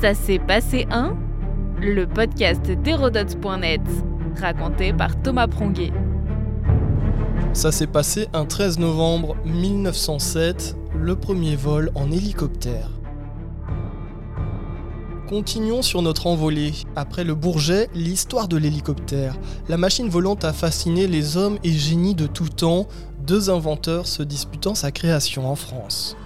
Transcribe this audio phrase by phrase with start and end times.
[0.00, 1.16] Ça s'est passé un
[1.80, 3.80] Le podcast d'Hérodote.net,
[4.40, 5.92] raconté par Thomas Pronguet.
[7.52, 12.90] Ça s'est passé un 13 novembre 1907, le premier vol en hélicoptère.
[15.28, 16.74] Continuons sur notre envolée.
[16.94, 19.34] Après le Bourget, l'histoire de l'hélicoptère.
[19.68, 22.86] La machine volante a fasciné les hommes et génies de tout temps,
[23.26, 26.16] deux inventeurs se disputant sa création en France.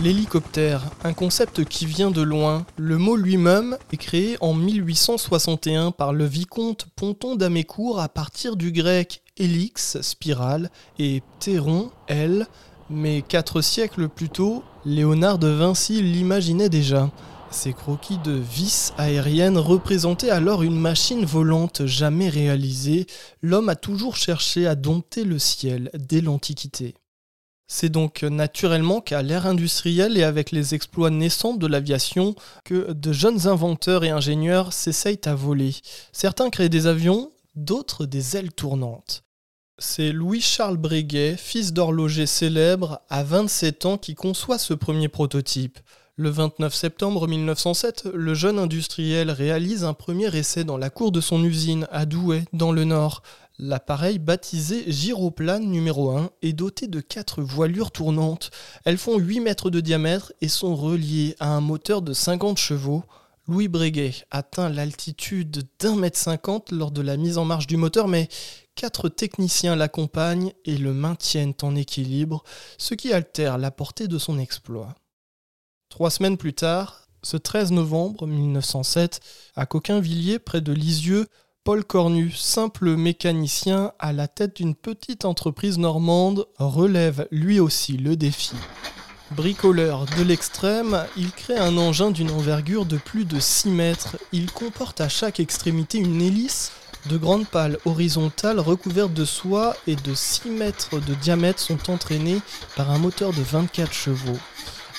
[0.00, 6.12] L'hélicoptère, un concept qui vient de loin, le mot lui-même est créé en 1861 par
[6.12, 12.46] le vicomte Ponton d'Amécourt à partir du grec hélix, spirale, et ptéron, aile,
[12.90, 17.10] mais quatre siècles plus tôt, Léonard de Vinci l'imaginait déjà.
[17.50, 23.06] Ces croquis de vis aériennes représentaient alors une machine volante jamais réalisée.
[23.42, 26.94] L'homme a toujours cherché à dompter le ciel dès l'Antiquité.
[27.70, 33.12] C'est donc naturellement qu'à l'ère industrielle et avec les exploits naissants de l'aviation que de
[33.12, 35.74] jeunes inventeurs et ingénieurs s'essayent à voler.
[36.12, 39.22] Certains créent des avions, d'autres des ailes tournantes.
[39.76, 45.78] C'est Louis-Charles Breguet, fils d'horloger célèbre, à 27 ans, qui conçoit ce premier prototype.
[46.16, 51.20] Le 29 septembre 1907, le jeune industriel réalise un premier essai dans la cour de
[51.20, 53.22] son usine à Douai, dans le Nord.
[53.60, 58.52] L'appareil baptisé Gyroplane numéro 1 est doté de quatre voilures tournantes.
[58.84, 63.02] Elles font 8 mètres de diamètre et sont reliées à un moteur de 50 chevaux.
[63.48, 68.06] Louis Breguet atteint l'altitude d'un mètre cinquante lors de la mise en marche du moteur,
[68.06, 68.28] mais
[68.76, 72.44] quatre techniciens l'accompagnent et le maintiennent en équilibre,
[72.76, 74.94] ce qui altère la portée de son exploit.
[75.88, 79.18] Trois semaines plus tard, ce 13 novembre 1907,
[79.56, 81.26] à Coquinvilliers, près de Lisieux,
[81.68, 88.16] Paul Cornu, simple mécanicien à la tête d'une petite entreprise normande, relève lui aussi le
[88.16, 88.54] défi.
[89.32, 94.16] Bricoleur de l'extrême, il crée un engin d'une envergure de plus de 6 mètres.
[94.32, 96.72] Il comporte à chaque extrémité une hélice.
[97.10, 102.40] De grandes pales horizontales recouvertes de soie et de 6 mètres de diamètre sont entraînées
[102.76, 104.38] par un moteur de 24 chevaux.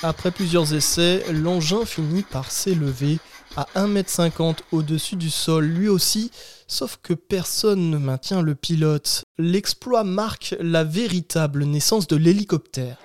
[0.04, 3.18] Après plusieurs essais, l'engin finit par s'élever
[3.56, 6.30] à 1m50 au-dessus du sol lui aussi,
[6.70, 9.24] sauf que personne ne maintient le pilote.
[9.38, 12.96] L'exploit marque la véritable naissance de l'hélicoptère.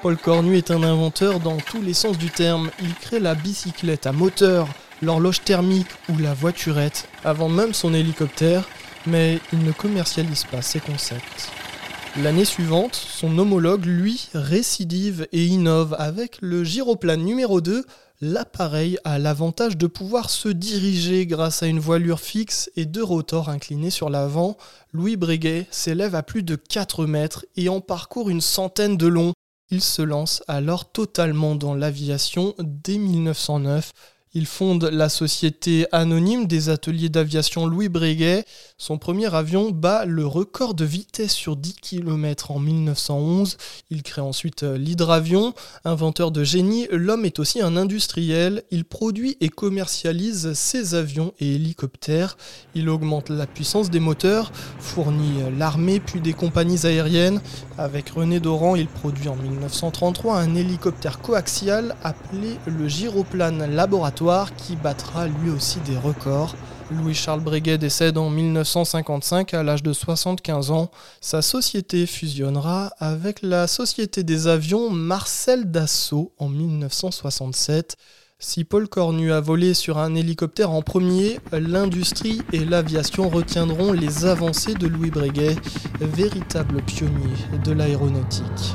[0.00, 2.70] Paul Cornu est un inventeur dans tous les sens du terme.
[2.80, 4.68] Il crée la bicyclette à moteur,
[5.02, 8.68] l'horloge thermique ou la voiturette, avant même son hélicoptère,
[9.06, 11.50] mais il ne commercialise pas ses concepts.
[12.22, 17.84] L'année suivante, son homologue, lui, récidive et innove avec le gyroplane numéro 2.
[18.26, 23.50] L'appareil a l'avantage de pouvoir se diriger grâce à une voilure fixe et deux rotors
[23.50, 24.56] inclinés sur l'avant.
[24.94, 29.34] Louis Breguet s'élève à plus de 4 mètres et en parcourt une centaine de longs.
[29.68, 33.92] Il se lance alors totalement dans l'aviation dès 1909
[34.34, 38.44] il fonde la société anonyme des ateliers d'aviation Louis Breguet.
[38.78, 43.56] Son premier avion bat le record de vitesse sur 10 km en 1911.
[43.90, 45.54] Il crée ensuite euh, l'hydravion.
[45.84, 48.64] Inventeur de génie, l'homme est aussi un industriel.
[48.72, 52.36] Il produit et commercialise ses avions et hélicoptères.
[52.74, 57.40] Il augmente la puissance des moteurs, fournit euh, l'armée puis des compagnies aériennes.
[57.78, 64.23] Avec René Doran, il produit en 1933 un hélicoptère coaxial appelé le Gyroplane Laboratoire
[64.56, 66.54] qui battra lui aussi des records.
[66.90, 70.90] Louis-Charles Breguet décède en 1955 à l'âge de 75 ans.
[71.20, 77.96] Sa société fusionnera avec la société des avions Marcel Dassault en 1967.
[78.38, 84.24] Si Paul Cornu a volé sur un hélicoptère en premier, l'industrie et l'aviation retiendront les
[84.24, 85.56] avancées de Louis Breguet,
[86.00, 88.74] véritable pionnier de l'aéronautique.